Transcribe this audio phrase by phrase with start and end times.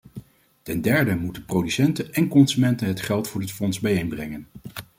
[0.63, 4.47] Ten derde moeten producenten en consumenten het geld voor dit fonds bijeenbrengen.